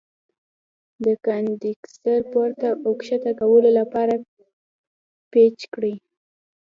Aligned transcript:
د 1.05 1.07
کاندنسر 1.25 2.19
پورته 2.31 2.69
او 2.85 2.91
ښکته 3.07 3.31
کولو 3.39 3.69
لپاره 3.79 4.13
پیچ 5.31 5.57
لري. 5.71 5.95